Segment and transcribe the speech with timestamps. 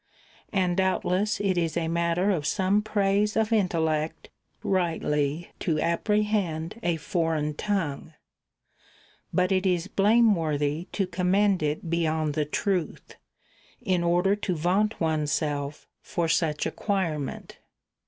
[0.51, 4.31] And doubtless it is a matter of some praise of intellect
[4.63, 8.15] rightly to apprehend a foreign tongue;
[9.31, 13.15] but it is blameworthy to commend it beyond the truth,
[13.79, 17.57] in order to vaunt oneself for such [no] ac quirement.